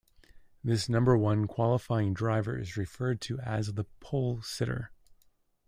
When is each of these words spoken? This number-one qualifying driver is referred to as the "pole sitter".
This 0.63 0.89
number-one 0.89 1.45
qualifying 1.45 2.15
driver 2.15 2.57
is 2.57 2.75
referred 2.75 3.21
to 3.21 3.37
as 3.41 3.75
the 3.75 3.83
"pole 3.99 4.41
sitter". 4.41 4.91